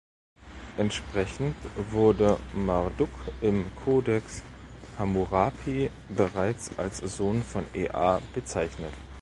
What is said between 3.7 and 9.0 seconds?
"Codex Hammurapi" bereits als Sohn von Ea bezeichnet.